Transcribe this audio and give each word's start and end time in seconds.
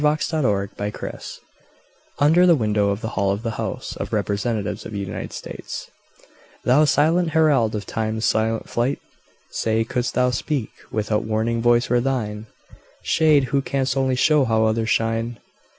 W 0.01 0.11
X. 0.13 0.33
Y 0.33 0.39
Z 0.41 0.41
To 0.41 0.47
The 0.49 0.91
Sun 0.97 1.13
Dial 1.13 1.21
UNDER 2.17 2.45
the 2.47 2.55
Window 2.55 2.89
of 2.89 3.01
the 3.01 3.09
Hall 3.09 3.29
of 3.29 3.43
the 3.43 3.51
House 3.61 3.95
of 3.97 4.11
Representatives 4.11 4.83
of 4.83 4.93
the 4.93 4.97
United 4.97 5.31
States 5.31 5.91
Thou 6.63 6.85
silent 6.85 7.29
herald 7.33 7.75
of 7.75 7.85
Time's 7.85 8.25
silent 8.25 8.67
flight! 8.67 8.99
Say, 9.51 9.83
could'st 9.83 10.15
thou 10.15 10.31
speak, 10.31 10.71
what 10.89 11.07
warning 11.23 11.61
voice 11.61 11.87
were 11.87 12.01
thine? 12.01 12.47
Shade, 13.03 13.53
who 13.53 13.61
canst 13.61 13.95
only 13.95 14.15
show 14.15 14.43
how 14.43 14.65
others 14.65 14.89
shine! 14.89 15.37